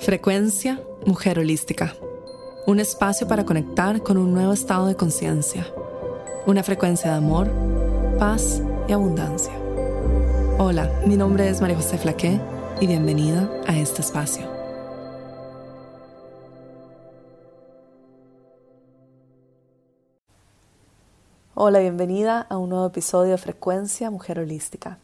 Frecuencia 0.00 0.80
Mujer 1.06 1.40
Holística. 1.40 1.94
Un 2.66 2.78
espacio 2.78 3.26
para 3.26 3.44
conectar 3.44 4.00
con 4.00 4.16
un 4.16 4.32
nuevo 4.32 4.52
estado 4.52 4.86
de 4.86 4.94
conciencia. 4.94 5.66
Una 6.46 6.62
frecuencia 6.62 7.10
de 7.10 7.16
amor, 7.16 7.50
paz 8.16 8.62
y 8.86 8.92
abundancia. 8.92 9.52
Hola, 10.58 10.88
mi 11.04 11.16
nombre 11.16 11.48
es 11.48 11.60
María 11.60 11.76
José 11.76 11.98
Flaqué 11.98 12.40
y 12.80 12.86
bienvenida 12.86 13.50
a 13.66 13.76
este 13.76 14.00
espacio. 14.00 14.46
Hola, 21.54 21.80
bienvenida 21.80 22.46
a 22.48 22.56
un 22.56 22.70
nuevo 22.70 22.86
episodio 22.86 23.32
de 23.32 23.38
Frecuencia 23.38 24.10
Mujer 24.12 24.38
Holística. 24.38 24.98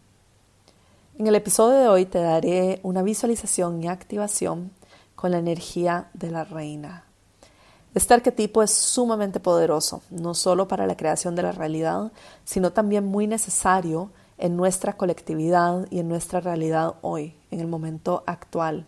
En 1.19 1.27
el 1.27 1.35
episodio 1.35 1.79
de 1.79 1.89
hoy 1.89 2.07
te 2.07 2.21
daré 2.21 2.81
una 2.83 3.03
visualización 3.03 3.83
y 3.83 3.89
activación 3.89 4.71
con 5.25 5.31
la 5.31 5.39
energía 5.39 6.11
de 6.13 6.31
la 6.31 6.45
reina. 6.45 7.05
Este 7.95 8.13
arquetipo 8.13 8.63
es 8.63 8.71
sumamente 8.71 9.41
poderoso, 9.41 10.03
no 10.11 10.35
solo 10.35 10.69
para 10.69 10.87
la 10.87 10.99
creación 10.99 11.35
de 11.35 11.41
la 11.41 11.53
realidad, 11.53 12.13
sino 12.45 12.75
también 12.75 13.07
muy 13.07 13.27
necesario 13.27 14.11
en 14.37 14.55
nuestra 14.55 14.99
colectividad 14.99 15.87
y 15.91 16.01
en 16.01 16.09
nuestra 16.09 16.41
realidad 16.41 16.97
hoy, 17.01 17.35
en 17.51 17.61
el 17.61 17.67
momento 17.67 18.23
actual. 18.27 18.87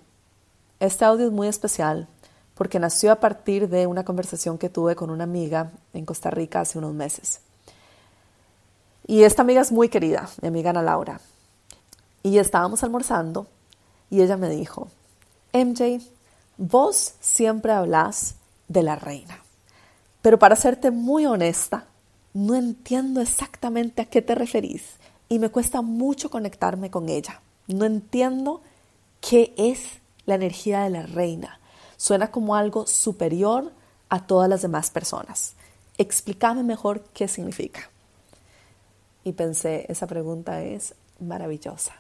Este 0.79 1.07
audio 1.07 1.25
es 1.25 1.33
muy 1.33 1.49
especial 1.49 2.07
porque 2.55 2.79
nació 2.81 3.13
a 3.13 3.17
partir 3.17 3.71
de 3.71 3.87
una 3.87 4.05
conversación 4.05 4.59
que 4.59 4.69
tuve 4.69 4.95
con 4.95 5.09
una 5.09 5.25
amiga 5.25 5.73
en 5.95 6.05
Costa 6.05 6.29
Rica 6.29 6.61
hace 6.61 6.77
unos 6.77 6.93
meses. 6.93 7.41
Y 9.07 9.23
esta 9.23 9.41
amiga 9.41 9.63
es 9.63 9.73
muy 9.73 9.89
querida, 9.89 10.29
mi 10.43 10.49
amiga 10.49 10.69
Ana 10.69 10.83
Laura. 10.83 11.19
Y 12.23 12.37
estábamos 12.37 12.83
almorzando 12.83 13.47
y 14.11 14.21
ella 14.21 14.37
me 14.37 14.51
dijo, 14.51 14.89
MJ, 15.55 16.03
Vos 16.59 17.15
siempre 17.21 17.73
hablas 17.73 18.37
de 18.69 18.83
la 18.83 18.97
reina, 18.97 19.43
pero 20.23 20.39
para 20.39 20.57
serte 20.57 20.91
muy 20.91 21.27
honesta, 21.27 21.87
no 22.33 22.55
entiendo 22.55 23.21
exactamente 23.21 24.03
a 24.03 24.05
qué 24.07 24.23
te 24.23 24.35
referís 24.35 24.97
y 25.29 25.39
me 25.39 25.51
cuesta 25.51 25.83
mucho 25.83 26.31
conectarme 26.31 26.91
con 26.91 27.09
ella. 27.09 27.41
No 27.67 27.85
entiendo 27.85 28.63
qué 29.21 29.55
es 29.57 29.99
la 30.25 30.37
energía 30.37 30.83
de 30.83 30.91
la 30.91 31.03
reina. 31.03 31.61
Suena 31.97 32.31
como 32.31 32.55
algo 32.55 32.87
superior 32.87 33.73
a 34.09 34.27
todas 34.27 34.49
las 34.49 34.63
demás 34.63 34.91
personas. 34.91 35.55
Explícame 35.99 36.63
mejor 36.63 37.03
qué 37.13 37.29
significa. 37.29 37.91
Y 39.25 39.33
pensé, 39.33 39.87
esa 39.89 40.07
pregunta 40.07 40.63
es 40.63 40.95
maravillosa. 41.21 41.95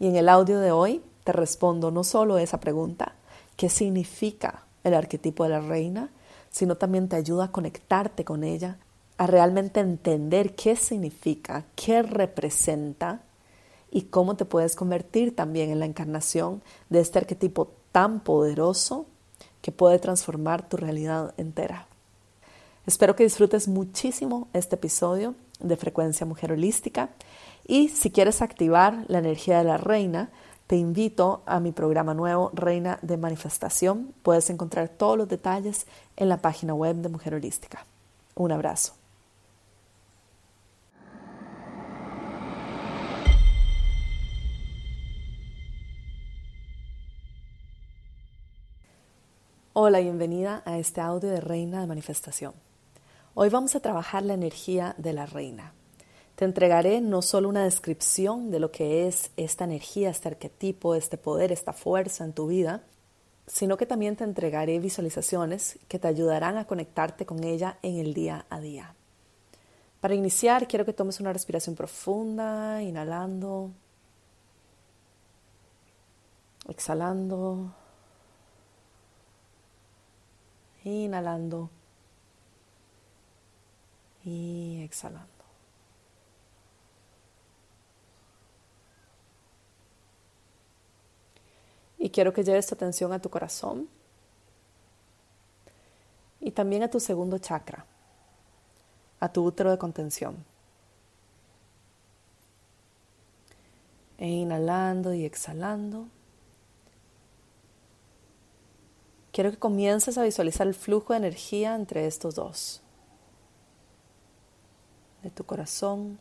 Y 0.00 0.08
en 0.08 0.16
el 0.16 0.28
audio 0.28 0.58
de 0.58 0.72
hoy 0.72 1.02
te 1.24 1.32
respondo 1.32 1.90
no 1.90 2.04
solo 2.04 2.38
esa 2.38 2.58
pregunta, 2.58 3.14
qué 3.62 3.68
significa 3.68 4.64
el 4.82 4.92
arquetipo 4.92 5.44
de 5.44 5.50
la 5.50 5.60
reina, 5.60 6.10
sino 6.50 6.74
también 6.74 7.08
te 7.08 7.14
ayuda 7.14 7.44
a 7.44 7.52
conectarte 7.52 8.24
con 8.24 8.42
ella, 8.42 8.76
a 9.18 9.28
realmente 9.28 9.78
entender 9.78 10.56
qué 10.56 10.74
significa, 10.74 11.64
qué 11.76 12.02
representa 12.02 13.20
y 13.88 14.02
cómo 14.02 14.34
te 14.34 14.46
puedes 14.46 14.74
convertir 14.74 15.36
también 15.36 15.70
en 15.70 15.78
la 15.78 15.86
encarnación 15.86 16.60
de 16.90 16.98
este 16.98 17.20
arquetipo 17.20 17.70
tan 17.92 18.18
poderoso 18.18 19.06
que 19.60 19.70
puede 19.70 20.00
transformar 20.00 20.68
tu 20.68 20.76
realidad 20.76 21.32
entera. 21.36 21.86
Espero 22.84 23.14
que 23.14 23.22
disfrutes 23.22 23.68
muchísimo 23.68 24.48
este 24.54 24.74
episodio 24.74 25.36
de 25.60 25.76
Frecuencia 25.76 26.26
Mujer 26.26 26.50
Holística 26.50 27.10
y 27.64 27.90
si 27.90 28.10
quieres 28.10 28.42
activar 28.42 29.04
la 29.06 29.20
energía 29.20 29.58
de 29.58 29.64
la 29.64 29.76
reina, 29.76 30.30
te 30.72 30.78
invito 30.78 31.42
a 31.44 31.60
mi 31.60 31.70
programa 31.70 32.14
nuevo, 32.14 32.50
Reina 32.54 32.98
de 33.02 33.18
Manifestación. 33.18 34.14
Puedes 34.22 34.48
encontrar 34.48 34.88
todos 34.88 35.18
los 35.18 35.28
detalles 35.28 35.86
en 36.16 36.30
la 36.30 36.38
página 36.38 36.72
web 36.72 36.96
de 36.96 37.10
Mujer 37.10 37.34
Holística. 37.34 37.84
Un 38.34 38.52
abrazo. 38.52 38.94
Hola, 49.74 50.00
bienvenida 50.00 50.62
a 50.64 50.78
este 50.78 51.02
audio 51.02 51.28
de 51.28 51.42
Reina 51.42 51.82
de 51.82 51.86
Manifestación. 51.86 52.54
Hoy 53.34 53.50
vamos 53.50 53.76
a 53.76 53.80
trabajar 53.80 54.22
la 54.22 54.32
energía 54.32 54.94
de 54.96 55.12
la 55.12 55.26
reina. 55.26 55.74
Te 56.42 56.46
entregaré 56.46 57.00
no 57.00 57.22
solo 57.22 57.48
una 57.48 57.62
descripción 57.62 58.50
de 58.50 58.58
lo 58.58 58.72
que 58.72 59.06
es 59.06 59.30
esta 59.36 59.62
energía, 59.62 60.10
este 60.10 60.26
arquetipo, 60.26 60.96
este 60.96 61.16
poder, 61.16 61.52
esta 61.52 61.72
fuerza 61.72 62.24
en 62.24 62.32
tu 62.32 62.48
vida, 62.48 62.82
sino 63.46 63.76
que 63.76 63.86
también 63.86 64.16
te 64.16 64.24
entregaré 64.24 64.80
visualizaciones 64.80 65.78
que 65.86 66.00
te 66.00 66.08
ayudarán 66.08 66.58
a 66.58 66.64
conectarte 66.64 67.26
con 67.26 67.44
ella 67.44 67.78
en 67.82 67.96
el 67.98 68.12
día 68.12 68.44
a 68.50 68.58
día. 68.58 68.96
Para 70.00 70.16
iniciar, 70.16 70.66
quiero 70.66 70.84
que 70.84 70.92
tomes 70.92 71.20
una 71.20 71.32
respiración 71.32 71.76
profunda, 71.76 72.82
inhalando, 72.82 73.70
exhalando, 76.68 77.72
inhalando 80.82 81.70
y 84.24 84.80
exhalando. 84.82 85.32
Y 92.01 92.01
quiero 92.12 92.32
que 92.32 92.44
lleves 92.44 92.66
tu 92.66 92.74
atención 92.74 93.12
a 93.12 93.20
tu 93.20 93.30
corazón 93.30 93.88
y 96.40 96.50
también 96.50 96.82
a 96.82 96.90
tu 96.90 97.00
segundo 97.00 97.38
chakra, 97.38 97.86
a 99.20 99.32
tu 99.32 99.44
útero 99.44 99.70
de 99.70 99.78
contención. 99.78 100.44
E 104.18 104.28
inhalando 104.28 105.14
y 105.14 105.24
exhalando. 105.24 106.06
Quiero 109.32 109.50
que 109.50 109.56
comiences 109.56 110.18
a 110.18 110.22
visualizar 110.22 110.66
el 110.66 110.74
flujo 110.74 111.12
de 111.12 111.18
energía 111.18 111.74
entre 111.74 112.06
estos 112.06 112.34
dos. 112.34 112.82
De 115.22 115.30
tu 115.30 115.44
corazón 115.44 116.18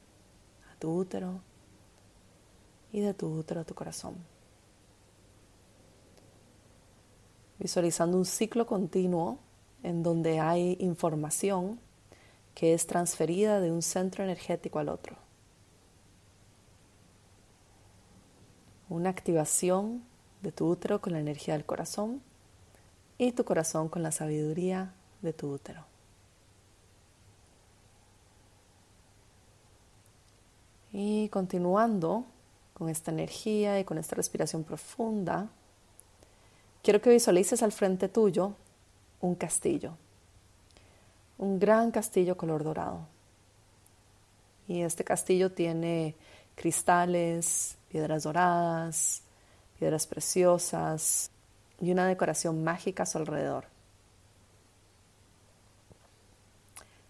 a 0.71 0.79
tu 0.79 0.95
útero 0.95 1.41
y 2.91 3.01
de 3.01 3.13
tu 3.13 3.27
útero 3.27 3.61
a 3.61 3.63
tu 3.65 3.73
corazón. 3.75 4.15
Visualizando 7.61 8.17
un 8.17 8.25
ciclo 8.25 8.65
continuo 8.65 9.37
en 9.83 10.01
donde 10.01 10.39
hay 10.39 10.77
información 10.79 11.79
que 12.55 12.73
es 12.73 12.87
transferida 12.87 13.59
de 13.59 13.71
un 13.71 13.83
centro 13.83 14.23
energético 14.23 14.79
al 14.79 14.89
otro. 14.89 15.15
Una 18.89 19.11
activación 19.11 20.01
de 20.41 20.51
tu 20.51 20.67
útero 20.69 21.01
con 21.01 21.13
la 21.13 21.19
energía 21.19 21.53
del 21.53 21.63
corazón 21.63 22.23
y 23.19 23.31
tu 23.31 23.45
corazón 23.45 23.89
con 23.89 24.01
la 24.01 24.11
sabiduría 24.11 24.93
de 25.21 25.31
tu 25.31 25.51
útero. 25.51 25.85
Y 30.91 31.29
continuando 31.29 32.25
con 32.73 32.89
esta 32.89 33.11
energía 33.11 33.79
y 33.79 33.83
con 33.83 33.99
esta 33.99 34.15
respiración 34.15 34.63
profunda, 34.63 35.47
Quiero 36.83 36.99
que 36.99 37.11
visualices 37.11 37.61
al 37.61 37.71
frente 37.71 38.09
tuyo 38.09 38.55
un 39.19 39.35
castillo, 39.35 39.97
un 41.37 41.59
gran 41.59 41.91
castillo 41.91 42.35
color 42.35 42.63
dorado. 42.63 43.07
Y 44.67 44.81
este 44.81 45.03
castillo 45.03 45.51
tiene 45.51 46.15
cristales, 46.55 47.77
piedras 47.89 48.23
doradas, 48.23 49.21
piedras 49.77 50.07
preciosas 50.07 51.29
y 51.79 51.91
una 51.91 52.07
decoración 52.07 52.63
mágica 52.63 53.03
a 53.03 53.05
su 53.05 53.19
alrededor. 53.19 53.65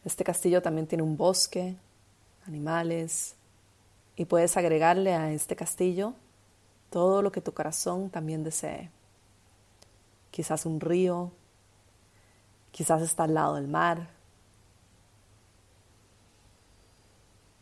Este 0.03 0.25
castillo 0.25 0.61
también 0.61 0.87
tiene 0.87 1.03
un 1.03 1.15
bosque, 1.15 1.77
animales, 2.45 3.35
y 4.17 4.25
puedes 4.25 4.57
agregarle 4.57 5.13
a 5.13 5.31
este 5.31 5.55
castillo 5.55 6.13
todo 6.89 7.21
lo 7.21 7.31
que 7.31 7.39
tu 7.39 7.53
corazón 7.53 8.09
también 8.09 8.43
desee 8.43 8.89
quizás 10.31 10.65
un 10.65 10.79
río, 10.79 11.31
quizás 12.71 13.01
está 13.01 13.25
al 13.25 13.33
lado 13.33 13.55
del 13.55 13.67
mar, 13.67 14.09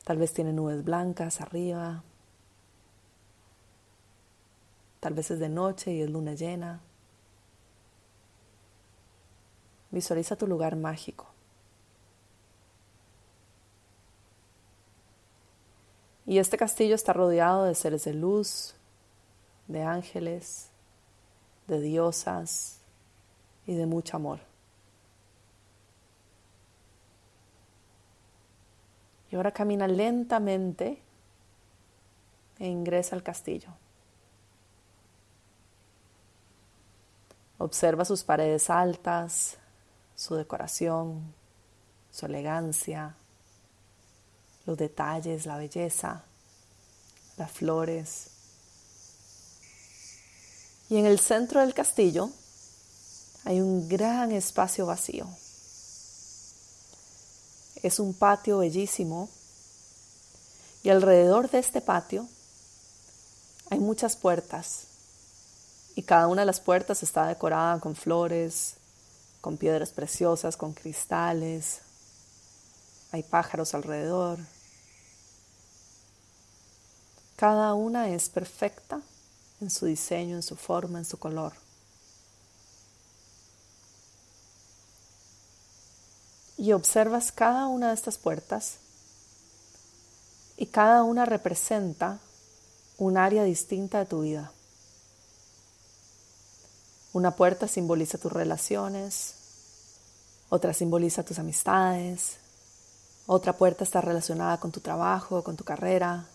tal 0.03 0.17
vez 0.17 0.33
tiene 0.33 0.53
nubes 0.53 0.83
blancas 0.83 1.41
arriba, 1.41 2.03
tal 4.99 5.13
vez 5.13 5.31
es 5.31 5.39
de 5.39 5.49
noche 5.49 5.91
y 5.91 6.01
es 6.01 6.09
luna 6.09 6.33
llena. 6.33 6.81
Visualiza 9.91 10.35
tu 10.35 10.45
lugar 10.45 10.75
mágico. 10.75 11.27
Y 16.27 16.37
este 16.37 16.57
castillo 16.57 16.93
está 16.93 17.11
rodeado 17.11 17.63
de 17.63 17.73
seres 17.73 18.03
de 18.03 18.13
luz, 18.13 18.75
de 19.67 19.81
ángeles, 19.81 20.68
de 21.69 21.79
diosas 21.79 22.79
y 23.65 23.75
de 23.75 23.85
mucho 23.85 24.17
amor. 24.17 24.39
Y 29.31 29.35
ahora 29.35 29.51
camina 29.51 29.87
lentamente 29.87 31.01
e 32.57 32.67
ingresa 32.67 33.15
al 33.15 33.23
castillo. 33.23 33.69
Observa 37.59 38.05
sus 38.05 38.23
paredes 38.23 38.69
altas, 38.69 39.57
su 40.15 40.35
decoración, 40.35 41.33
su 42.09 42.25
elegancia, 42.25 43.15
los 44.65 44.77
detalles, 44.77 45.45
la 45.45 45.57
belleza, 45.57 46.23
las 47.37 47.51
flores. 47.51 48.38
Y 50.89 50.97
en 50.97 51.05
el 51.05 51.19
centro 51.19 51.61
del 51.61 51.73
castillo 51.73 52.31
hay 53.45 53.61
un 53.61 53.87
gran 53.87 54.31
espacio 54.31 54.85
vacío. 54.85 55.27
Es 57.83 57.99
un 57.99 58.13
patio 58.13 58.57
bellísimo 58.57 59.29
y 60.83 60.89
alrededor 60.89 61.49
de 61.49 61.59
este 61.59 61.81
patio 61.81 62.27
hay 63.69 63.79
muchas 63.79 64.15
puertas 64.15 64.85
y 65.95 66.01
cada 66.01 66.27
una 66.27 66.41
de 66.41 66.47
las 66.47 66.59
puertas 66.59 67.03
está 67.03 67.27
decorada 67.27 67.79
con 67.79 67.95
flores, 67.95 68.75
con 69.41 69.57
piedras 69.57 69.91
preciosas, 69.91 70.57
con 70.57 70.73
cristales. 70.73 71.81
Hay 73.11 73.23
pájaros 73.23 73.73
alrededor. 73.73 74.39
Cada 77.35 77.73
una 77.73 78.09
es 78.09 78.29
perfecta 78.29 79.01
en 79.61 79.69
su 79.69 79.85
diseño, 79.85 80.35
en 80.35 80.43
su 80.43 80.55
forma, 80.55 80.99
en 80.99 81.05
su 81.05 81.17
color. 81.17 81.53
Y 86.57 86.73
observas 86.73 87.31
cada 87.31 87.67
una 87.67 87.89
de 87.89 87.93
estas 87.93 88.17
puertas 88.17 88.77
y 90.57 90.65
cada 90.65 91.03
una 91.03 91.25
representa 91.25 92.19
un 92.97 93.17
área 93.17 93.43
distinta 93.43 93.99
de 93.99 94.05
tu 94.05 94.21
vida. 94.21 94.51
Una 97.13 97.35
puerta 97.35 97.67
simboliza 97.67 98.17
tus 98.17 98.31
relaciones, 98.31 99.35
otra 100.49 100.73
simboliza 100.73 101.23
tus 101.23 101.39
amistades, 101.39 102.37
otra 103.25 103.53
puerta 103.53 103.83
está 103.83 104.01
relacionada 104.01 104.59
con 104.59 104.71
tu 104.71 104.79
trabajo, 104.79 105.43
con 105.43 105.55
tu 105.55 105.63
carrera, 105.63 106.25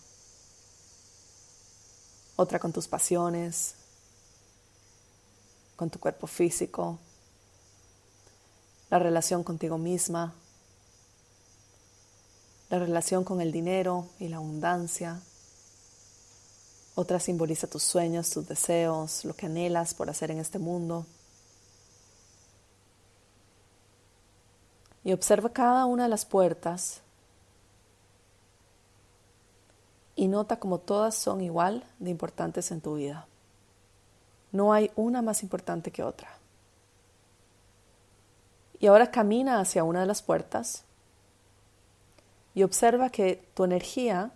otra 2.35 2.59
con 2.59 2.73
tus 2.73 2.87
pasiones, 2.87 3.75
con 5.75 5.89
tu 5.89 5.99
cuerpo 5.99 6.27
físico, 6.27 6.99
la 8.89 8.99
relación 8.99 9.43
contigo 9.43 9.77
misma, 9.77 10.33
la 12.69 12.79
relación 12.79 13.23
con 13.23 13.41
el 13.41 13.51
dinero 13.51 14.07
y 14.19 14.27
la 14.27 14.37
abundancia. 14.37 15.21
Otra 16.95 17.19
simboliza 17.19 17.67
tus 17.67 17.83
sueños, 17.83 18.29
tus 18.29 18.47
deseos, 18.47 19.25
lo 19.25 19.33
que 19.33 19.47
anhelas 19.47 19.93
por 19.93 20.09
hacer 20.09 20.31
en 20.31 20.39
este 20.39 20.59
mundo. 20.59 21.05
Y 25.03 25.13
observa 25.13 25.49
cada 25.51 25.85
una 25.85 26.03
de 26.03 26.09
las 26.09 26.25
puertas 26.25 27.01
y 30.25 30.27
nota 30.27 30.57
como 30.57 30.79
todas 30.79 31.13
son 31.13 31.39
igual 31.39 31.83
de 31.99 32.09
importantes 32.09 32.71
en 32.71 32.81
tu 32.81 32.95
vida. 32.95 33.27
No 34.51 34.73
hay 34.73 34.89
una 34.95 35.21
más 35.21 35.43
importante 35.43 35.91
que 35.91 36.01
otra. 36.01 36.39
Y 38.79 38.87
ahora 38.87 39.11
camina 39.11 39.59
hacia 39.59 39.83
una 39.83 39.99
de 39.99 40.07
las 40.07 40.23
puertas 40.23 40.83
y 42.55 42.63
observa 42.63 43.11
que 43.11 43.47
tu 43.53 43.65
energía 43.65 44.31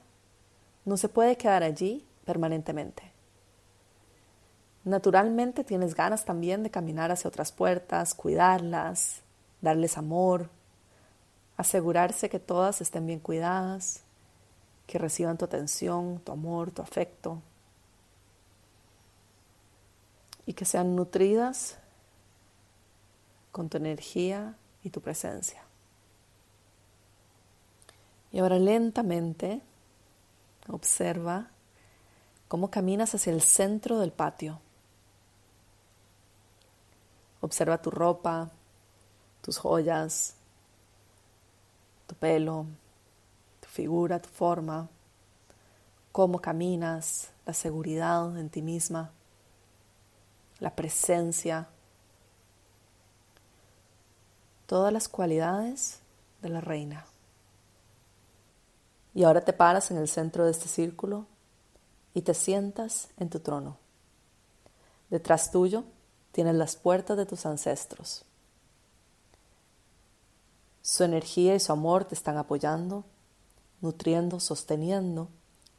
no 0.85 0.95
se 0.95 1.09
puede 1.09 1.37
quedar 1.37 1.63
allí 1.63 2.05
permanentemente. 2.23 3.11
Naturalmente 4.83 5.63
tienes 5.63 5.95
ganas 5.95 6.23
también 6.23 6.61
de 6.61 6.69
caminar 6.69 7.09
hacia 7.09 7.29
otras 7.29 7.51
puertas, 7.51 8.13
cuidarlas, 8.13 9.21
darles 9.59 9.97
amor, 9.97 10.49
asegurarse 11.57 12.29
que 12.29 12.39
todas 12.39 12.79
estén 12.79 13.07
bien 13.07 13.19
cuidadas, 13.19 14.03
que 14.89 14.97
reciban 14.97 15.37
tu 15.37 15.45
atención, 15.45 16.19
tu 16.25 16.31
amor, 16.31 16.71
tu 16.71 16.81
afecto 16.81 17.43
y 20.47 20.53
que 20.53 20.65
sean 20.65 20.95
nutridas 20.95 21.77
con 23.51 23.69
tu 23.69 23.77
energía 23.77 24.55
y 24.83 24.89
tu 24.89 24.99
presencia. 24.99 25.61
Y 28.31 28.39
ahora 28.39 28.57
lentamente 28.57 29.61
observa 30.67 31.51
cómo 32.47 32.71
caminas 32.71 33.13
hacia 33.13 33.31
el 33.31 33.43
centro 33.43 33.99
del 33.99 34.11
patio. 34.11 34.59
Observa 37.41 37.79
tu 37.79 37.91
ropa, 37.91 38.49
tus 39.43 39.59
joyas, 39.59 40.33
tu 42.07 42.15
pelo, 42.15 42.65
figura, 43.69 44.19
tu 44.19 44.29
forma, 44.29 44.89
cómo 46.11 46.41
caminas, 46.41 47.31
la 47.45 47.53
seguridad 47.53 48.37
en 48.37 48.49
ti 48.49 48.61
misma, 48.61 49.11
la 50.59 50.75
presencia, 50.75 51.69
todas 54.65 54.91
las 54.91 55.07
cualidades 55.07 55.99
de 56.41 56.49
la 56.49 56.61
reina. 56.61 57.05
Y 59.13 59.23
ahora 59.23 59.41
te 59.41 59.53
paras 59.53 59.91
en 59.91 59.97
el 59.97 60.07
centro 60.07 60.45
de 60.45 60.51
este 60.51 60.67
círculo 60.67 61.25
y 62.13 62.23
te 62.23 62.33
sientas 62.33 63.09
en 63.17 63.29
tu 63.29 63.39
trono. 63.39 63.77
Detrás 65.09 65.51
tuyo 65.51 65.83
tienes 66.31 66.55
las 66.55 66.75
puertas 66.75 67.17
de 67.17 67.25
tus 67.25 67.45
ancestros. 67.45 68.25
Su 70.81 71.03
energía 71.03 71.55
y 71.55 71.59
su 71.59 71.71
amor 71.71 72.05
te 72.05 72.15
están 72.15 72.37
apoyando 72.37 73.03
nutriendo, 73.81 74.39
sosteniendo 74.39 75.29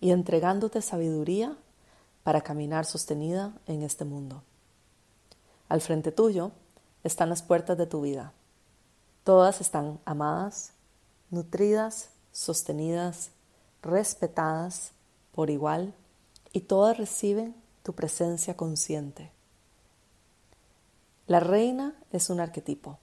y 0.00 0.11
entregándote 0.12 0.82
sabiduría 0.82 1.56
para 2.23 2.41
caminar 2.41 2.87
sostenida 2.87 3.52
en 3.67 3.82
este 3.82 4.05
mundo. 4.05 4.43
Al 5.69 5.81
frente 5.81 6.12
tuyo 6.12 6.52
están 7.04 7.28
las 7.28 7.42
puertas 7.42 7.78
de 7.78 7.87
tu 7.87 8.02
vida. 8.02 8.33
Todas 9.25 9.61
están 9.61 10.00
amadas, 10.04 10.73
nutridas, 11.30 12.11
sostenidas, 12.33 13.30
respetadas 13.83 14.92
por 15.33 15.50
igual 15.50 15.95
y 16.52 16.61
todas 16.61 16.99
reciben 16.99 17.54
tu 17.83 17.95
presencia 17.95 18.57
consciente. 18.57 19.30
La 21.26 21.40
reina 21.40 21.95
es 22.12 22.28
un 22.28 22.40
arquetipo. 22.40 22.99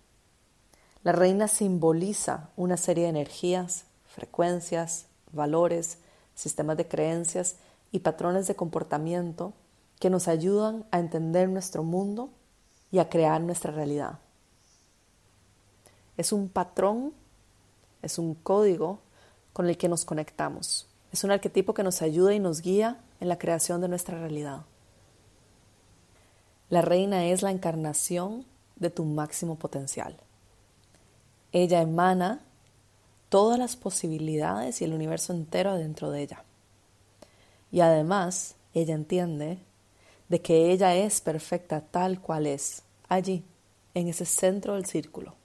La 1.03 1.13
reina 1.13 1.47
simboliza 1.47 2.49
una 2.57 2.75
serie 2.75 3.05
de 3.05 3.11
energías 3.11 3.85
frecuencias, 4.17 5.05
valores, 5.31 5.99
sistemas 6.33 6.75
de 6.75 6.87
creencias 6.87 7.57
y 7.91 7.99
patrones 7.99 8.47
de 8.47 8.55
comportamiento 8.55 9.53
que 9.99 10.09
nos 10.09 10.27
ayudan 10.27 10.85
a 10.89 10.97
entender 10.97 11.49
nuestro 11.49 11.83
mundo 11.83 12.31
y 12.91 12.97
a 12.97 13.09
crear 13.09 13.39
nuestra 13.41 13.71
realidad. 13.71 14.17
Es 16.17 16.31
un 16.31 16.49
patrón, 16.49 17.13
es 18.01 18.17
un 18.17 18.33
código 18.33 18.97
con 19.53 19.69
el 19.69 19.77
que 19.77 19.87
nos 19.87 20.03
conectamos. 20.03 20.87
Es 21.11 21.23
un 21.23 21.29
arquetipo 21.29 21.75
que 21.75 21.83
nos 21.83 22.01
ayuda 22.01 22.33
y 22.33 22.39
nos 22.39 22.61
guía 22.61 22.99
en 23.19 23.29
la 23.29 23.37
creación 23.37 23.81
de 23.81 23.87
nuestra 23.87 24.17
realidad. 24.17 24.61
La 26.69 26.81
reina 26.81 27.27
es 27.27 27.43
la 27.43 27.51
encarnación 27.51 28.45
de 28.77 28.89
tu 28.89 29.05
máximo 29.05 29.57
potencial. 29.57 30.17
Ella 31.51 31.81
emana 31.81 32.41
todas 33.29 33.59
las 33.59 33.75
posibilidades 33.75 34.81
y 34.81 34.85
el 34.85 34.93
universo 34.93 35.33
entero 35.33 35.75
dentro 35.75 36.11
de 36.11 36.21
ella. 36.21 36.43
Y 37.71 37.81
además, 37.81 38.55
ella 38.73 38.95
entiende 38.95 39.59
de 40.29 40.41
que 40.41 40.71
ella 40.71 40.95
es 40.95 41.21
perfecta 41.21 41.81
tal 41.81 42.21
cual 42.21 42.47
es, 42.47 42.83
allí, 43.09 43.43
en 43.93 44.07
ese 44.07 44.25
centro 44.25 44.75
del 44.75 44.85
círculo. 44.85 45.35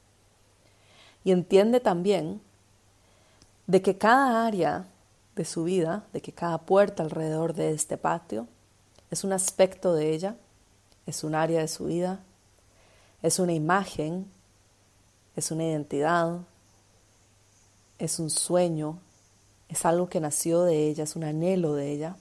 Y 1.25 1.33
entiende 1.33 1.81
también 1.81 2.41
de 3.67 3.81
que 3.81 3.97
cada 3.97 4.47
área 4.47 4.87
de 5.37 5.45
su 5.45 5.65
vida, 5.65 6.05
de 6.13 6.21
que 6.21 6.33
cada 6.33 6.59
puerta 6.59 7.03
alrededor 7.03 7.55
de 7.55 7.73
este 7.73 7.97
patio 7.97 8.47
es 9.11 9.25
un 9.25 9.33
aspecto 9.33 9.95
de 9.95 10.13
ella, 10.13 10.37
es 11.07 11.25
un 11.25 11.35
área 11.35 11.61
de 11.61 11.69
su 11.69 11.87
vida, 11.87 12.21
es 13.23 13.39
una 13.39 13.53
imagen, 13.53 14.31
es 15.37 15.51
una 15.51 15.65
identidad, 15.65 16.41
es 18.03 18.19
un 18.19 18.31
sueño, 18.31 18.99
es 19.69 19.87
algo 19.87 20.09
que 20.09 20.21
nació 20.21 20.65
de 20.65 20.89
ella, 20.89 21.05
es 21.05 21.15
un 21.15 21.23
anhelo 21.23 21.75
de 21.75 21.93
ella. 21.93 22.17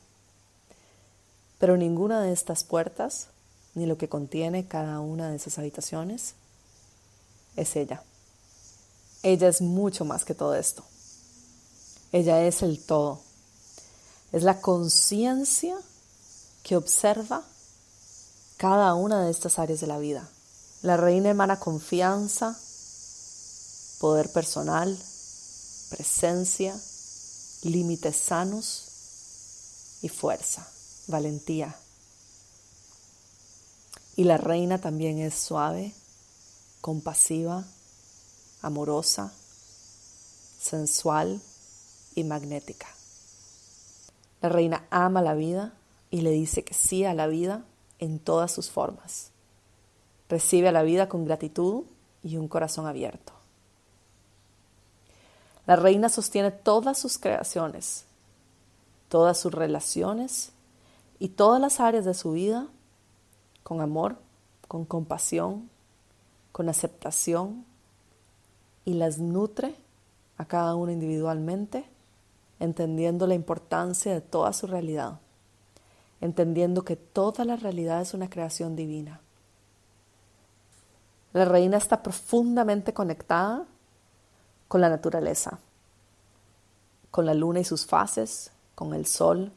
Pero 1.58 1.76
ninguna 1.76 2.22
de 2.22 2.32
estas 2.32 2.64
puertas 2.64 3.30
ni 3.74 3.88
lo 3.88 3.98
que 3.98 4.08
contiene 4.08 4.68
cada 4.68 5.00
una 5.00 5.30
de 5.30 5.38
esas 5.38 5.58
habitaciones, 5.58 6.36
es 7.56 7.76
ella. 7.76 8.04
Ella 9.24 9.48
es 9.48 9.62
mucho 9.62 10.06
más 10.06 10.24
que 10.24 10.36
todo 10.36 10.54
esto. 10.56 10.84
Ella 12.12 12.44
es 12.44 12.62
el 12.62 12.80
todo. 12.84 13.22
Es 14.32 14.44
la 14.44 14.62
conciencia 14.62 15.76
que 16.62 16.76
observa 16.76 17.44
cada 18.58 18.94
una 18.94 19.24
de 19.26 19.32
estas 19.32 19.58
áreas 19.58 19.82
de 19.82 19.88
la 19.88 19.98
vida. 19.98 20.30
La 20.84 20.96
reina 20.98 21.30
emana 21.30 21.60
confianza, 21.60 22.56
poder 24.00 24.32
personal, 24.32 24.98
presencia, 25.92 26.74
límites 27.64 28.16
sanos 28.16 30.00
y 30.02 30.10
fuerza, 30.10 30.68
valentía. 31.08 31.76
Y 34.16 34.24
la 34.24 34.38
reina 34.38 34.80
también 34.80 35.20
es 35.20 35.36
suave, 35.36 35.94
compasiva, 36.80 37.66
amorosa, 38.62 39.34
sensual 40.60 41.42
y 42.16 42.24
magnética. 42.24 42.88
La 44.42 44.50
reina 44.50 44.88
ama 44.90 45.22
la 45.22 45.36
vida 45.36 45.74
y 46.10 46.22
le 46.22 46.32
dice 46.32 46.64
que 46.64 46.74
sí 46.74 47.04
a 47.04 47.14
la 47.14 47.28
vida 47.28 47.66
en 48.00 48.18
todas 48.20 48.52
sus 48.52 48.70
formas. 48.70 49.32
Recibe 50.30 50.70
a 50.70 50.72
la 50.72 50.84
vida 50.84 51.10
con 51.10 51.26
gratitud 51.26 51.84
y 52.24 52.38
un 52.38 52.48
corazón 52.48 52.88
abierto. 52.88 53.41
La 55.68 55.76
reina 55.76 56.10
sostiene 56.10 56.52
todas 56.52 56.98
sus 56.98 57.18
creaciones, 57.18 58.06
todas 59.10 59.38
sus 59.38 59.54
relaciones 59.54 60.52
y 61.20 61.30
todas 61.30 61.62
las 61.62 61.80
áreas 61.80 62.06
de 62.06 62.14
su 62.14 62.32
vida 62.32 62.68
con 63.64 63.82
amor, 63.82 64.18
con 64.68 64.86
compasión, 64.86 65.70
con 66.52 66.68
aceptación 66.68 67.66
y 68.86 68.94
las 68.94 69.20
nutre 69.20 69.76
a 70.38 70.46
cada 70.46 70.76
uno 70.76 70.92
individualmente, 70.92 71.86
entendiendo 72.60 73.28
la 73.28 73.36
importancia 73.36 74.14
de 74.14 74.22
toda 74.22 74.54
su 74.54 74.68
realidad, 74.68 75.20
entendiendo 76.20 76.84
que 76.84 76.96
toda 76.96 77.46
la 77.46 77.56
realidad 77.56 78.02
es 78.02 78.14
una 78.14 78.30
creación 78.30 78.76
divina. 78.76 79.22
La 81.34 81.46
reina 81.46 81.78
está 81.78 82.04
profundamente 82.04 82.94
conectada 82.94 83.66
con 84.72 84.80
la 84.80 84.88
naturaleza, 84.88 85.60
con 87.12 87.26
la 87.26 87.34
luna 87.34 87.60
y 87.60 87.66
sus 87.66 87.86
fases, 87.86 88.52
con 88.74 88.94
el 88.94 89.06
sol, 89.06 89.52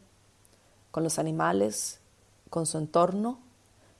con 0.91 1.05
los 1.05 1.21
animales, 1.21 2.01
con 2.51 2.67
su 2.67 2.79
entorno 2.79 3.39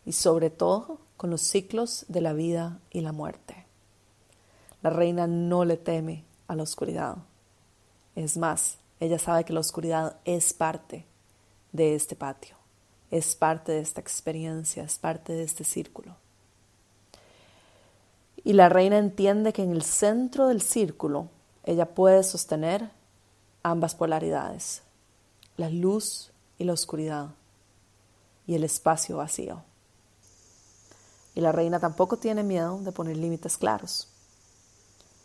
y 0.05 0.11
sobre 0.11 0.51
todo 0.51 0.99
con 1.17 1.31
los 1.31 1.41
ciclos 1.41 2.05
de 2.09 2.21
la 2.21 2.33
vida 2.33 2.81
y 2.91 3.01
la 3.01 3.13
muerte. 3.13 3.65
La 4.83 4.91
reina 4.91 5.29
no 5.29 5.65
le 5.65 5.77
teme 5.77 6.25
a 6.49 6.57
la 6.57 6.65
oscuridad. 6.65 7.19
Es 8.17 8.37
más, 8.37 8.79
ella 8.99 9.21
sabe 9.21 9.45
que 9.45 9.53
la 9.53 9.61
oscuridad 9.61 10.17
es 10.25 10.53
parte 10.53 11.05
de 11.71 11.95
este 11.95 12.17
patio, 12.17 12.57
es 13.13 13.37
parte 13.37 13.71
de 13.71 13.79
esta 13.83 14.01
experiencia, 14.01 14.83
es 14.83 14.99
parte 14.99 15.33
de 15.33 15.45
este 15.45 15.63
círculo. 15.63 16.17
Y 18.45 18.53
la 18.53 18.69
reina 18.69 18.99
entiende 18.99 19.53
que 19.53 19.63
en 19.63 19.73
el 19.73 19.83
centro 19.83 20.49
del 20.49 20.63
círculo 20.63 21.29
ella 21.65 21.95
puede 21.95 22.23
sostener 22.23 22.91
ambas 23.63 23.95
polaridades, 23.95 24.83
la 25.57 25.71
luz 25.71 26.31
y 26.59 26.65
la 26.65 26.75
oscuridad, 26.75 27.31
y 28.47 28.55
el 28.55 28.65
espacio 28.65 29.17
vacío. 29.17 29.63
Y 31.35 31.41
la 31.41 31.53
reina 31.53 31.81
tampoco 31.81 32.19
tiene 32.19 32.43
miedo 32.43 32.79
de 32.81 32.93
poner 32.93 33.17
límites 33.17 33.57
claros 33.57 34.09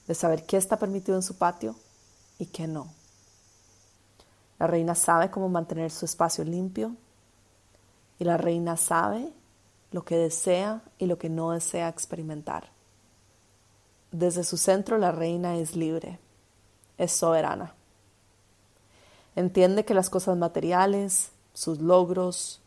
de 0.10 0.16
saber 0.16 0.44
qué 0.48 0.58
está 0.58 0.80
permitido 0.80 1.16
en 1.16 1.22
su 1.22 1.38
patio 1.38 1.76
y 2.40 2.48
qué 2.48 2.68
no. 2.68 2.92
La 4.58 4.66
reina 4.66 4.96
sabe 4.96 5.30
cómo 5.30 5.50
mantener 5.50 5.92
su 5.92 6.06
espacio 6.06 6.44
limpio 6.44 6.96
y 8.18 8.24
la 8.24 8.36
reina 8.36 8.76
sabe 8.76 9.32
lo 9.92 10.04
que 10.04 10.18
desea 10.18 10.82
y 10.98 11.06
lo 11.06 11.20
que 11.20 11.30
no 11.30 11.52
desea 11.52 11.88
experimentar. 11.88 12.72
Desde 14.12 14.44
su 14.44 14.58
centro 14.58 14.98
la 14.98 15.12
reina 15.12 15.58
es 15.58 15.76
libre, 15.76 16.20
es 16.98 17.12
soberana. 17.12 17.76
Entiende 19.36 19.86
que 19.86 19.94
las 19.94 20.10
cosas 20.10 20.38
materiales, 20.38 21.32
sus 21.54 21.80
logros, 21.80 22.62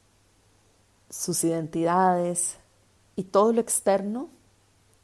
sus 1.11 1.43
identidades 1.45 2.57
y 3.17 3.25
todo 3.25 3.53
lo 3.53 3.61
externo 3.61 4.29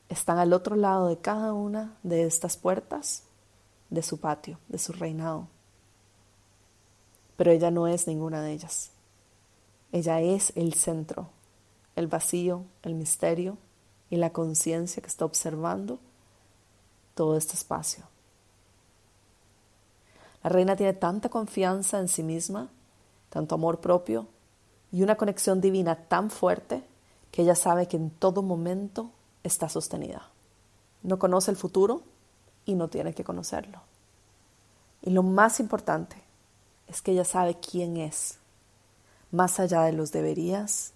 están 0.08 0.38
al 0.38 0.52
otro 0.52 0.76
lado 0.76 1.08
de 1.08 1.18
cada 1.18 1.52
una 1.52 1.96
de 2.02 2.24
estas 2.24 2.56
puertas 2.56 3.24
de 3.90 4.02
su 4.02 4.18
patio, 4.18 4.58
de 4.68 4.78
su 4.78 4.92
reinado. 4.92 5.48
Pero 7.36 7.50
ella 7.50 7.70
no 7.70 7.86
es 7.86 8.06
ninguna 8.06 8.42
de 8.42 8.52
ellas. 8.52 8.90
Ella 9.92 10.20
es 10.20 10.52
el 10.56 10.74
centro, 10.74 11.28
el 11.96 12.06
vacío, 12.06 12.64
el 12.82 12.94
misterio 12.94 13.58
y 14.10 14.16
la 14.16 14.32
conciencia 14.32 15.02
que 15.02 15.08
está 15.08 15.24
observando 15.24 15.98
todo 17.18 17.36
este 17.36 17.54
espacio. 17.54 18.04
La 20.44 20.50
reina 20.50 20.76
tiene 20.76 20.92
tanta 20.92 21.28
confianza 21.28 21.98
en 21.98 22.06
sí 22.06 22.22
misma, 22.22 22.68
tanto 23.28 23.56
amor 23.56 23.80
propio 23.80 24.28
y 24.92 25.02
una 25.02 25.16
conexión 25.16 25.60
divina 25.60 25.96
tan 25.96 26.30
fuerte 26.30 26.84
que 27.32 27.42
ella 27.42 27.56
sabe 27.56 27.88
que 27.88 27.96
en 27.96 28.10
todo 28.10 28.40
momento 28.42 29.10
está 29.42 29.68
sostenida. 29.68 30.30
No 31.02 31.18
conoce 31.18 31.50
el 31.50 31.56
futuro 31.56 32.02
y 32.64 32.76
no 32.76 32.86
tiene 32.86 33.14
que 33.14 33.24
conocerlo. 33.24 33.80
Y 35.02 35.10
lo 35.10 35.24
más 35.24 35.58
importante 35.58 36.22
es 36.86 37.02
que 37.02 37.10
ella 37.10 37.24
sabe 37.24 37.58
quién 37.58 37.96
es, 37.96 38.38
más 39.32 39.58
allá 39.58 39.82
de 39.82 39.92
los 39.92 40.12
deberías, 40.12 40.92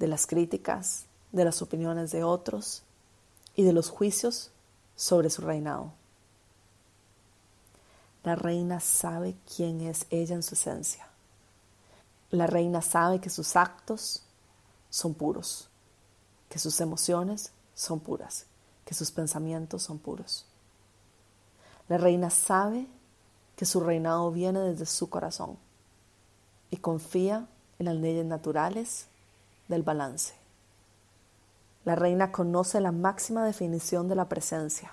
de 0.00 0.08
las 0.08 0.26
críticas, 0.26 1.04
de 1.30 1.44
las 1.44 1.62
opiniones 1.62 2.10
de 2.10 2.24
otros 2.24 2.82
y 3.54 3.62
de 3.62 3.72
los 3.72 3.88
juicios 3.88 4.50
sobre 4.98 5.30
su 5.30 5.42
reinado. 5.42 5.92
La 8.24 8.34
reina 8.34 8.80
sabe 8.80 9.36
quién 9.56 9.80
es 9.80 10.06
ella 10.10 10.34
en 10.34 10.42
su 10.42 10.56
esencia. 10.56 11.06
La 12.30 12.48
reina 12.48 12.82
sabe 12.82 13.20
que 13.20 13.30
sus 13.30 13.54
actos 13.54 14.24
son 14.90 15.14
puros, 15.14 15.68
que 16.48 16.58
sus 16.58 16.80
emociones 16.80 17.52
son 17.74 18.00
puras, 18.00 18.46
que 18.84 18.92
sus 18.92 19.12
pensamientos 19.12 19.84
son 19.84 20.00
puros. 20.00 20.46
La 21.88 21.96
reina 21.96 22.28
sabe 22.28 22.88
que 23.54 23.66
su 23.66 23.78
reinado 23.78 24.32
viene 24.32 24.58
desde 24.58 24.84
su 24.84 25.08
corazón 25.08 25.58
y 26.72 26.78
confía 26.78 27.46
en 27.78 27.86
las 27.86 27.94
leyes 27.94 28.26
naturales 28.26 29.06
del 29.68 29.84
balance. 29.84 30.37
La 31.88 31.94
reina 31.94 32.30
conoce 32.30 32.82
la 32.82 32.92
máxima 32.92 33.46
definición 33.46 34.08
de 34.08 34.14
la 34.14 34.28
presencia. 34.28 34.92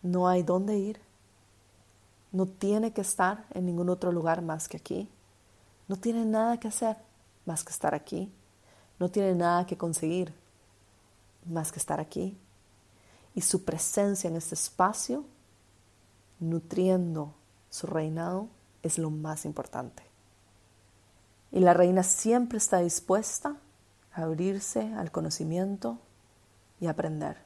No 0.00 0.28
hay 0.28 0.44
dónde 0.44 0.78
ir. 0.78 1.00
No 2.30 2.46
tiene 2.46 2.92
que 2.92 3.00
estar 3.00 3.46
en 3.50 3.66
ningún 3.66 3.88
otro 3.88 4.12
lugar 4.12 4.42
más 4.42 4.68
que 4.68 4.76
aquí. 4.76 5.10
No 5.88 5.96
tiene 5.96 6.24
nada 6.24 6.60
que 6.60 6.68
hacer 6.68 6.98
más 7.46 7.64
que 7.64 7.72
estar 7.72 7.96
aquí. 7.96 8.32
No 9.00 9.10
tiene 9.10 9.34
nada 9.34 9.66
que 9.66 9.76
conseguir 9.76 10.32
más 11.46 11.72
que 11.72 11.80
estar 11.80 11.98
aquí. 11.98 12.38
Y 13.34 13.40
su 13.40 13.64
presencia 13.64 14.30
en 14.30 14.36
este 14.36 14.54
espacio, 14.54 15.24
nutriendo 16.38 17.34
su 17.70 17.88
reinado, 17.88 18.46
es 18.84 18.98
lo 18.98 19.10
más 19.10 19.44
importante. 19.46 20.04
Y 21.50 21.58
la 21.58 21.74
reina 21.74 22.04
siempre 22.04 22.58
está 22.58 22.78
dispuesta 22.78 23.56
abrirse 24.12 24.92
al 24.94 25.10
conocimiento 25.10 25.98
y 26.80 26.86
aprender. 26.86 27.36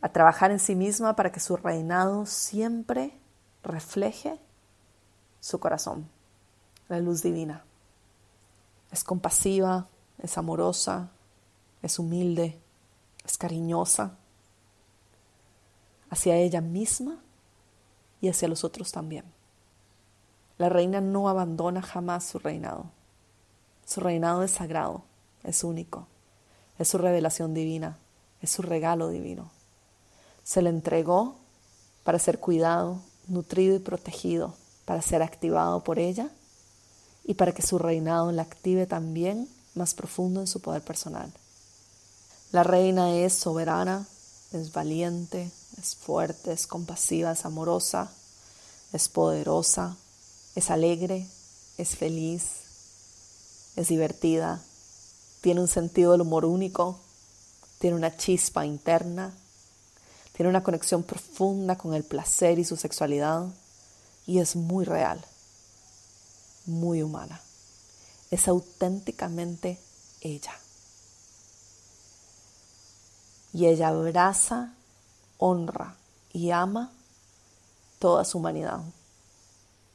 A 0.00 0.10
trabajar 0.10 0.50
en 0.50 0.58
sí 0.58 0.74
misma 0.74 1.16
para 1.16 1.32
que 1.32 1.40
su 1.40 1.56
reinado 1.56 2.26
siempre 2.26 3.18
refleje 3.62 4.38
su 5.40 5.58
corazón, 5.58 6.08
la 6.88 7.00
luz 7.00 7.22
divina. 7.22 7.64
Es 8.90 9.04
compasiva, 9.04 9.88
es 10.18 10.38
amorosa, 10.38 11.10
es 11.82 11.98
humilde, 11.98 12.60
es 13.24 13.36
cariñosa 13.38 14.16
hacia 16.10 16.36
ella 16.36 16.60
misma 16.60 17.18
y 18.20 18.28
hacia 18.28 18.48
los 18.48 18.64
otros 18.64 18.92
también. 18.92 19.24
La 20.56 20.68
reina 20.68 21.00
no 21.00 21.28
abandona 21.28 21.82
jamás 21.82 22.24
su 22.24 22.38
reinado. 22.38 22.90
Su 23.84 24.00
reinado 24.00 24.42
es 24.42 24.50
sagrado, 24.50 25.04
es 25.44 25.64
único, 25.64 26.06
es 26.78 26.88
su 26.88 26.98
revelación 26.98 27.54
divina, 27.54 27.98
es 28.42 28.50
su 28.50 28.62
regalo 28.62 29.08
divino. 29.08 29.50
Se 30.44 30.62
le 30.62 30.70
entregó 30.70 31.36
para 32.04 32.18
ser 32.18 32.38
cuidado, 32.40 33.00
nutrido 33.26 33.76
y 33.76 33.80
protegido, 33.80 34.54
para 34.84 35.02
ser 35.02 35.22
activado 35.22 35.84
por 35.84 35.98
ella 35.98 36.30
y 37.24 37.34
para 37.34 37.52
que 37.52 37.62
su 37.62 37.78
reinado 37.78 38.32
la 38.32 38.42
active 38.42 38.86
también 38.86 39.48
más 39.74 39.94
profundo 39.94 40.40
en 40.40 40.46
su 40.46 40.60
poder 40.60 40.82
personal. 40.82 41.30
La 42.52 42.62
reina 42.62 43.14
es 43.14 43.34
soberana, 43.34 44.06
es 44.52 44.72
valiente, 44.72 45.50
es 45.78 45.94
fuerte, 45.94 46.52
es 46.52 46.66
compasiva, 46.66 47.32
es 47.32 47.44
amorosa, 47.44 48.10
es 48.92 49.08
poderosa, 49.10 49.96
es 50.54 50.70
alegre, 50.70 51.26
es 51.76 51.96
feliz, 51.96 52.44
es 53.76 53.88
divertida, 53.88 54.62
tiene 55.40 55.60
un 55.60 55.68
sentido 55.68 56.12
del 56.12 56.22
humor 56.22 56.44
único, 56.44 56.98
tiene 57.78 57.96
una 57.96 58.16
chispa 58.16 58.64
interna, 58.64 59.32
tiene 60.32 60.50
una 60.50 60.62
conexión 60.62 61.02
profunda 61.02 61.76
con 61.76 61.94
el 61.94 62.04
placer 62.04 62.58
y 62.58 62.64
su 62.64 62.76
sexualidad 62.76 63.46
y 64.26 64.40
es 64.40 64.56
muy 64.56 64.84
real, 64.84 65.24
muy 66.66 67.02
humana. 67.02 67.40
Es 68.30 68.46
auténticamente 68.46 69.80
ella. 70.20 70.52
Y 73.52 73.66
ella 73.66 73.88
abraza, 73.88 74.74
honra 75.38 75.96
y 76.32 76.50
ama 76.50 76.92
toda 77.98 78.24
su 78.24 78.38
humanidad. 78.38 78.80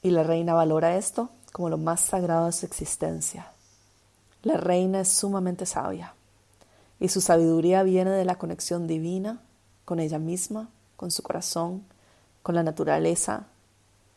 Y 0.01 0.09
la 0.09 0.23
reina 0.23 0.53
valora 0.53 0.97
esto 0.97 1.29
como 1.53 1.69
lo 1.69 1.77
más 1.77 2.01
sagrado 2.01 2.47
de 2.47 2.51
su 2.51 2.65
existencia. 2.65 3.52
La 4.43 4.57
reina 4.57 4.99
es 4.99 5.07
sumamente 5.07 5.65
sabia 5.65 6.13
y 6.99 7.07
su 7.07 7.21
sabiduría 7.21 7.83
viene 7.83 8.11
de 8.11 8.25
la 8.25 8.37
conexión 8.37 8.87
divina 8.87 9.41
con 9.85 9.99
ella 9.99 10.19
misma, 10.19 10.69
con 10.95 11.11
su 11.11 11.23
corazón, 11.23 11.83
con 12.41 12.55
la 12.55 12.63
naturaleza, 12.63 13.47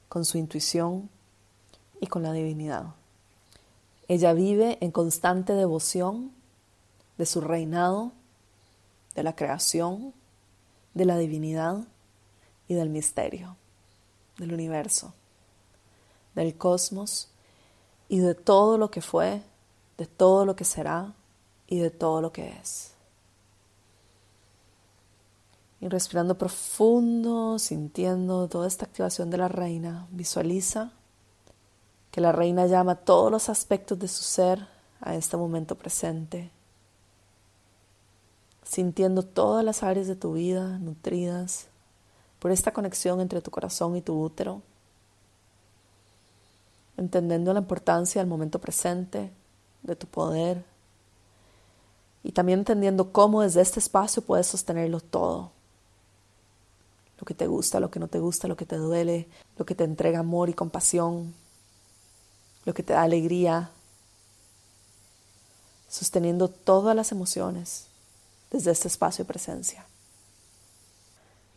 con 0.09 0.25
su 0.25 0.37
intuición 0.39 1.09
y 2.01 2.09
con 2.09 2.23
la 2.23 2.33
divinidad. 2.33 2.87
Ella 4.09 4.33
vive 4.33 4.79
en 4.81 4.91
constante 4.91 5.53
devoción 5.53 6.33
de 7.19 7.27
su 7.27 7.41
reinado, 7.41 8.13
de 9.15 9.23
la 9.23 9.35
creación, 9.35 10.13
de 10.95 11.05
la 11.05 11.19
divinidad 11.19 11.85
y 12.69 12.75
del 12.75 12.91
misterio, 12.91 13.57
del 14.39 14.53
universo, 14.53 15.15
del 16.35 16.57
cosmos 16.57 17.29
y 18.09 18.19
de 18.19 18.35
todo 18.35 18.77
lo 18.77 18.91
que 18.91 19.03
fue, 19.03 19.43
de 19.99 20.07
todo 20.07 20.45
lo 20.45 20.57
que 20.57 20.65
será 20.65 21.15
y 21.67 21.79
de 21.79 21.91
todo 21.91 22.21
lo 22.21 22.33
que 22.33 22.49
es. 22.49 22.93
Y 25.81 25.89
respirando 25.89 26.39
profundo, 26.39 27.59
sintiendo 27.59 28.49
toda 28.49 28.67
esta 28.67 28.87
activación 28.87 29.31
de 29.31 29.39
la 29.39 29.49
reina, 29.49 30.07
visualiza 30.11 30.93
que 32.11 32.21
la 32.21 32.33
reina 32.33 32.67
llama 32.67 32.95
todos 32.95 33.31
los 33.31 33.49
aspectos 33.49 33.99
de 33.99 34.09
su 34.09 34.23
ser 34.23 34.67
a 35.01 35.15
este 35.15 35.37
momento 35.37 35.75
presente, 35.75 36.51
sintiendo 38.65 39.23
todas 39.23 39.65
las 39.65 39.83
áreas 39.83 40.07
de 40.07 40.17
tu 40.17 40.33
vida 40.33 40.79
nutridas 40.79 41.67
por 42.39 42.51
esta 42.51 42.73
conexión 42.73 43.21
entre 43.21 43.43
tu 43.43 43.51
corazón 43.51 43.97
y 43.97 44.03
tu 44.03 44.19
útero, 44.19 44.63
entendiendo 46.97 47.53
la 47.53 47.61
importancia 47.61 48.21
del 48.21 48.29
momento 48.29 48.59
presente, 48.59 49.31
de 49.87 49.97
tu 49.97 50.07
poder, 50.07 50.65
y 52.23 52.33
también 52.33 52.59
entendiendo 52.59 53.13
cómo 53.13 53.43
desde 53.43 53.61
este 53.61 53.79
espacio 53.79 54.21
puedes 54.21 54.49
sostenerlo 54.49 55.01
todo. 55.01 55.53
Lo 57.19 57.25
que 57.25 57.35
te 57.35 57.47
gusta, 57.47 57.79
lo 57.79 57.91
que 57.91 58.01
no 58.01 58.09
te 58.09 58.19
gusta, 58.19 58.49
lo 58.49 58.57
que 58.57 58.67
te 58.67 58.77
duele, 58.77 59.29
lo 59.57 59.65
que 59.65 59.77
te 59.77 59.85
entrega 59.85 60.19
amor 60.19 60.49
y 60.49 60.55
compasión, 60.55 61.35
lo 62.65 62.75
que 62.75 62.83
te 62.83 62.95
da 62.95 63.03
alegría, 63.03 63.71
sosteniendo 65.89 66.49
todas 66.49 66.97
las 66.97 67.13
emociones 67.13 67.87
desde 68.51 68.73
este 68.73 68.89
espacio 68.89 69.25
de 69.25 69.29
presencia. 69.29 69.87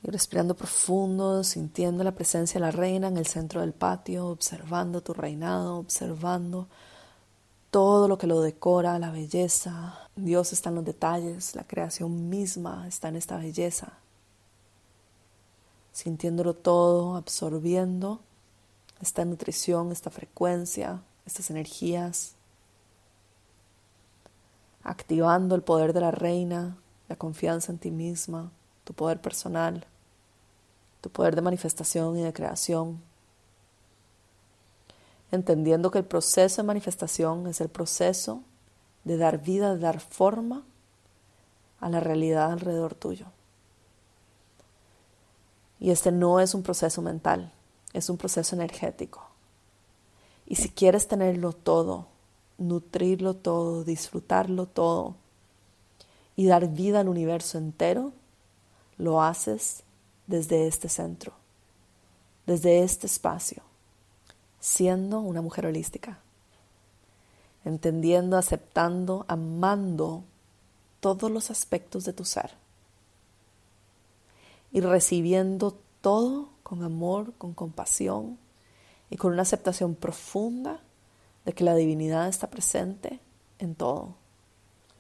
Y 0.04 0.12
respirando 0.12 0.54
profundo, 0.54 1.44
sintiendo 1.44 2.04
la 2.04 2.14
presencia 2.14 2.60
de 2.60 2.66
la 2.68 2.72
reina 2.72 3.08
en 3.08 3.18
el 3.18 3.26
centro 3.26 3.62
del 3.62 3.74
patio, 3.74 4.28
observando 4.28 5.02
tu 5.02 5.14
reinado, 5.14 5.78
observando 5.78 6.68
todo 7.72 8.08
lo 8.08 8.18
que 8.18 8.28
lo 8.28 8.42
decora, 8.42 9.00
la 9.00 9.12
belleza. 9.12 9.98
Dios 10.16 10.54
está 10.54 10.70
en 10.70 10.76
los 10.76 10.86
detalles, 10.86 11.56
la 11.56 11.64
creación 11.64 12.30
misma 12.30 12.88
está 12.88 13.10
en 13.10 13.16
esta 13.16 13.38
belleza. 13.38 13.94
Sintiéndolo 15.92 16.56
todo, 16.56 17.16
absorbiendo 17.16 18.22
esta 19.02 19.24
nutrición, 19.26 19.92
esta 19.92 20.10
frecuencia, 20.10 21.02
estas 21.26 21.50
energías, 21.50 22.36
activando 24.84 25.56
el 25.56 25.62
poder 25.62 25.94
de 25.94 26.02
la 26.02 26.12
reina, 26.12 26.78
la 27.08 27.16
confianza 27.16 27.72
en 27.72 27.80
ti 27.80 27.92
misma, 27.92 28.52
tu 28.84 28.94
poder 28.94 29.22
personal, 29.22 29.86
tu 31.02 31.10
poder 31.10 31.36
de 31.36 31.42
manifestación 31.42 32.18
y 32.18 32.24
de 32.24 32.34
creación, 32.34 33.02
entendiendo 35.32 35.92
que 35.92 36.00
el 36.00 36.06
proceso 36.06 36.62
de 36.62 36.68
manifestación 36.68 37.48
es 37.48 37.62
el 37.62 37.70
proceso 37.70 38.42
de 39.04 39.18
dar 39.18 39.42
vida, 39.42 39.74
de 39.74 39.80
dar 39.80 40.00
forma 40.00 40.64
a 41.80 41.90
la 41.90 42.00
realidad 42.00 42.52
alrededor 42.52 42.96
tuyo. 42.96 43.28
Y 45.80 45.92
este 45.92 46.12
no 46.12 46.40
es 46.40 46.54
un 46.54 46.64
proceso 46.64 47.02
mental, 47.02 47.54
es 47.94 48.10
un 48.10 48.18
proceso 48.18 48.56
energético. 48.56 49.26
Y 50.46 50.56
si 50.56 50.70
quieres 50.70 51.08
tenerlo 51.08 51.54
todo, 51.54 52.08
nutrirlo 52.58 53.36
todo, 53.36 53.84
disfrutarlo 53.84 54.66
todo 54.66 55.16
y 56.36 56.48
dar 56.48 56.68
vida 56.68 57.00
al 57.00 57.08
universo 57.08 57.58
entero, 57.58 58.12
lo 58.98 59.22
haces 59.22 59.84
desde 60.28 60.68
este 60.68 60.90
centro, 60.90 61.34
desde 62.46 62.84
este 62.84 63.08
espacio 63.08 63.69
siendo 64.60 65.20
una 65.20 65.42
mujer 65.42 65.66
holística, 65.66 66.20
entendiendo, 67.66 68.38
aceptando, 68.38 69.26
amando 69.28 70.24
todos 71.00 71.32
los 71.32 71.50
aspectos 71.50 72.06
de 72.06 72.14
tu 72.14 72.26
ser 72.26 72.52
y 74.72 74.82
recibiendo 74.82 75.78
todo 76.02 76.50
con 76.64 76.84
amor, 76.84 77.34
con 77.38 77.54
compasión 77.54 78.38
y 79.10 79.18
con 79.18 79.34
una 79.34 79.42
aceptación 79.42 79.96
profunda 79.96 80.80
de 81.46 81.54
que 81.54 81.64
la 81.64 81.76
divinidad 81.76 82.28
está 82.28 82.50
presente 82.50 83.20
en 83.58 83.76
todo. 83.76 84.16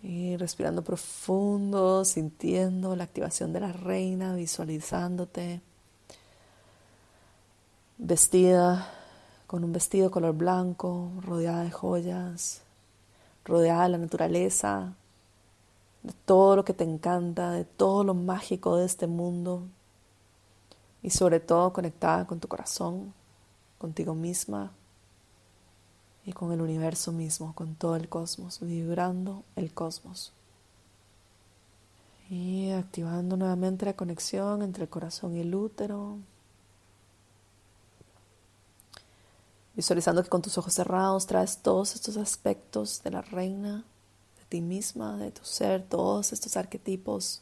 Y 0.01 0.37
respirando 0.37 0.81
profundo, 0.81 2.05
sintiendo 2.05 2.95
la 2.95 3.03
activación 3.03 3.51
de 3.51 3.59
la 3.59 3.73
reina, 3.73 4.33
visualizándote 4.33 5.61
vestida 7.97 8.98
con 9.49 9.63
un 9.63 9.71
vestido 9.71 10.11
color 10.11 10.35
blanco, 10.35 11.09
rodeada 11.21 11.63
de 11.63 11.71
joyas, 11.71 12.61
rodeada 13.43 13.85
de 13.85 13.89
la 13.89 13.97
naturaleza, 13.97 14.93
de 16.03 16.13
todo 16.25 16.55
lo 16.55 16.63
que 16.63 16.75
te 16.75 16.83
encanta, 16.83 17.49
de 17.49 17.65
todo 17.65 18.03
lo 18.03 18.13
mágico 18.13 18.75
de 18.75 18.85
este 18.85 19.07
mundo 19.07 19.63
y 21.01 21.09
sobre 21.09 21.39
todo 21.39 21.73
conectada 21.73 22.27
con 22.27 22.39
tu 22.39 22.47
corazón, 22.47 23.11
contigo 23.79 24.13
misma 24.13 24.71
y 26.27 26.31
con 26.31 26.51
el 26.51 26.61
universo 26.61 27.11
mismo, 27.11 27.55
con 27.55 27.73
todo 27.73 27.95
el 27.95 28.07
cosmos, 28.07 28.59
vibrando 28.61 29.45
el 29.55 29.73
cosmos. 29.73 30.31
Y 32.29 32.69
activando 32.69 33.35
nuevamente 33.35 33.87
la 33.87 33.93
conexión 33.93 34.61
entre 34.61 34.83
el 34.83 34.89
corazón 34.91 35.35
y 35.35 35.39
el 35.39 35.55
útero, 35.55 36.19
visualizando 39.79 40.21
que 40.21 40.27
con 40.27 40.41
tus 40.41 40.57
ojos 40.57 40.73
cerrados 40.73 41.25
traes 41.25 41.59
todos 41.59 41.95
estos 41.95 42.17
aspectos 42.17 43.01
de 43.01 43.11
la 43.11 43.21
reina, 43.21 43.85
de 44.37 44.43
ti 44.49 44.59
misma, 44.59 45.15
de 45.15 45.31
tu 45.31 45.45
ser, 45.45 45.87
todos 45.87 46.33
estos 46.33 46.57
arquetipos, 46.57 47.41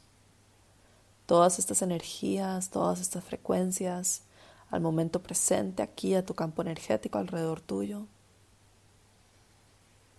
todas 1.25 1.57
estas 1.57 1.81
energías, 1.81 2.69
todas 2.69 3.01
estas 3.01 3.23
frecuencias 3.23 4.21
al 4.69 4.81
momento 4.81 5.19
presente 5.19 5.81
aquí 5.81 6.13
a 6.13 6.23
tu 6.23 6.35
campo 6.35 6.61
energético 6.61 7.17
alrededor 7.17 7.59
tuyo, 7.59 8.05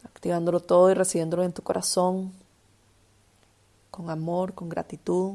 activándolo 0.02 0.58
todo 0.58 0.90
y 0.90 0.94
recibiéndolo 0.94 1.44
en 1.44 1.52
tu 1.52 1.62
corazón 1.62 2.32
con 3.92 4.10
amor, 4.10 4.54
con 4.54 4.68
gratitud, 4.68 5.34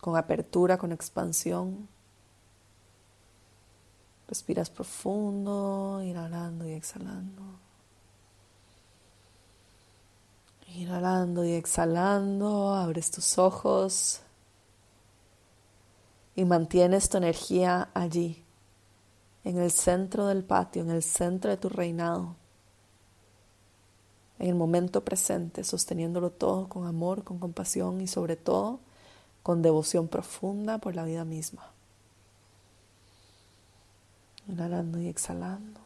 con 0.00 0.16
apertura, 0.16 0.78
con 0.78 0.92
expansión. 0.92 1.86
Respiras 4.28 4.70
profundo, 4.70 6.02
inhalando 6.02 6.68
y 6.68 6.72
exhalando. 6.72 7.42
Inhalando 10.74 11.44
y 11.44 11.52
exhalando, 11.52 12.74
abres 12.74 13.10
tus 13.10 13.38
ojos 13.38 14.20
y 16.36 16.44
mantienes 16.44 17.08
tu 17.08 17.16
energía 17.16 17.88
allí, 17.94 18.44
en 19.42 19.58
el 19.58 19.70
centro 19.70 20.26
del 20.26 20.44
patio, 20.44 20.82
en 20.82 20.90
el 20.90 21.02
centro 21.02 21.50
de 21.50 21.56
tu 21.56 21.70
reinado, 21.70 22.36
en 24.38 24.48
el 24.48 24.54
momento 24.54 25.02
presente, 25.02 25.64
sosteniéndolo 25.64 26.30
todo 26.30 26.68
con 26.68 26.86
amor, 26.86 27.24
con 27.24 27.38
compasión 27.38 28.00
y 28.02 28.06
sobre 28.06 28.36
todo 28.36 28.80
con 29.42 29.62
devoción 29.62 30.08
profunda 30.08 30.78
por 30.78 30.94
la 30.94 31.04
vida 31.04 31.24
misma. 31.24 31.75
Inhalando 34.48 35.00
y 35.00 35.08
exhalando. 35.08 35.80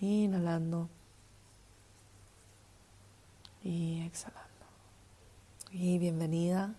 Inhalando 0.00 0.88
y 3.62 4.00
exhalando. 4.02 4.48
Y 5.70 5.98
bienvenida 5.98 6.74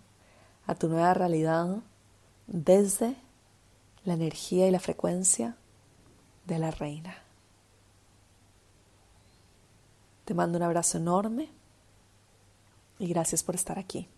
a 0.68 0.76
tu 0.76 0.90
nueva 0.90 1.14
realidad 1.14 1.78
desde 2.48 3.16
la 4.04 4.14
energía 4.14 4.68
y 4.68 4.72
la 4.72 4.80
frecuencia 4.80 5.56
de 6.46 6.60
la 6.60 6.72
reina. 6.72 7.16
Te 10.26 10.34
mando 10.34 10.58
un 10.58 10.64
abrazo 10.64 10.98
enorme 10.98 11.50
y 13.00 13.08
gracias 13.08 13.44
por 13.44 13.56
estar 13.56 13.80
aquí. 13.80 14.10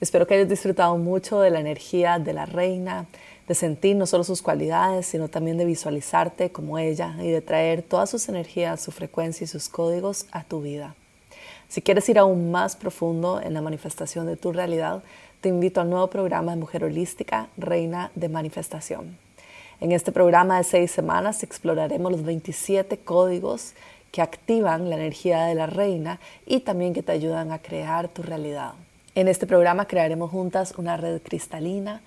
Espero 0.00 0.28
que 0.28 0.34
hayas 0.34 0.48
disfrutado 0.48 0.96
mucho 0.96 1.40
de 1.40 1.50
la 1.50 1.58
energía 1.58 2.20
de 2.20 2.32
la 2.32 2.46
reina, 2.46 3.06
de 3.48 3.54
sentir 3.56 3.96
no 3.96 4.06
solo 4.06 4.22
sus 4.22 4.42
cualidades, 4.42 5.06
sino 5.06 5.26
también 5.26 5.58
de 5.58 5.64
visualizarte 5.64 6.52
como 6.52 6.78
ella 6.78 7.16
y 7.18 7.30
de 7.30 7.40
traer 7.40 7.82
todas 7.82 8.08
sus 8.08 8.28
energías, 8.28 8.80
su 8.80 8.92
frecuencia 8.92 9.44
y 9.44 9.48
sus 9.48 9.68
códigos 9.68 10.26
a 10.30 10.44
tu 10.44 10.60
vida. 10.60 10.94
Si 11.68 11.82
quieres 11.82 12.08
ir 12.08 12.18
aún 12.20 12.52
más 12.52 12.76
profundo 12.76 13.40
en 13.40 13.54
la 13.54 13.60
manifestación 13.60 14.26
de 14.26 14.36
tu 14.36 14.52
realidad, 14.52 15.02
te 15.40 15.48
invito 15.48 15.80
al 15.80 15.90
nuevo 15.90 16.06
programa 16.06 16.52
de 16.52 16.60
Mujer 16.60 16.84
Holística, 16.84 17.48
Reina 17.56 18.12
de 18.14 18.28
Manifestación. 18.28 19.18
En 19.80 19.90
este 19.90 20.12
programa 20.12 20.58
de 20.58 20.64
seis 20.64 20.92
semanas 20.92 21.42
exploraremos 21.42 22.12
los 22.12 22.22
27 22.22 22.98
códigos 22.98 23.74
que 24.12 24.22
activan 24.22 24.90
la 24.90 24.96
energía 24.96 25.44
de 25.46 25.56
la 25.56 25.66
reina 25.66 26.20
y 26.46 26.60
también 26.60 26.94
que 26.94 27.02
te 27.02 27.10
ayudan 27.10 27.50
a 27.50 27.58
crear 27.58 28.06
tu 28.06 28.22
realidad. 28.22 28.74
En 29.18 29.26
este 29.26 29.48
programa 29.48 29.88
crearemos 29.88 30.30
juntas 30.30 30.74
una 30.76 30.96
red 30.96 31.20
cristalina 31.20 32.02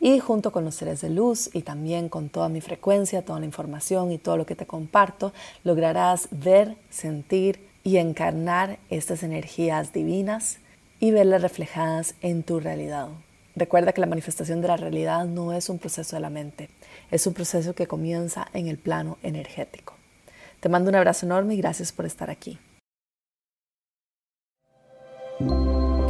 y 0.00 0.18
junto 0.18 0.50
con 0.50 0.64
los 0.64 0.74
seres 0.74 1.02
de 1.02 1.10
luz 1.10 1.50
y 1.52 1.60
también 1.60 2.08
con 2.08 2.30
toda 2.30 2.48
mi 2.48 2.62
frecuencia, 2.62 3.22
toda 3.22 3.38
la 3.38 3.44
información 3.44 4.10
y 4.10 4.16
todo 4.16 4.38
lo 4.38 4.46
que 4.46 4.56
te 4.56 4.64
comparto, 4.64 5.34
lograrás 5.62 6.26
ver, 6.30 6.76
sentir 6.88 7.68
y 7.82 7.98
encarnar 7.98 8.78
estas 8.88 9.22
energías 9.22 9.92
divinas 9.92 10.56
y 11.00 11.10
verlas 11.10 11.42
reflejadas 11.42 12.14
en 12.22 12.42
tu 12.42 12.60
realidad. 12.60 13.08
Recuerda 13.54 13.92
que 13.92 14.00
la 14.00 14.06
manifestación 14.06 14.62
de 14.62 14.68
la 14.68 14.78
realidad 14.78 15.26
no 15.26 15.52
es 15.52 15.68
un 15.68 15.78
proceso 15.78 16.16
de 16.16 16.20
la 16.20 16.30
mente, 16.30 16.70
es 17.10 17.26
un 17.26 17.34
proceso 17.34 17.74
que 17.74 17.86
comienza 17.86 18.48
en 18.54 18.68
el 18.68 18.78
plano 18.78 19.18
energético. 19.22 19.92
Te 20.60 20.70
mando 20.70 20.88
un 20.88 20.96
abrazo 20.96 21.26
enorme 21.26 21.56
y 21.56 21.58
gracias 21.58 21.92
por 21.92 22.06
estar 22.06 22.30
aquí. 22.30 22.58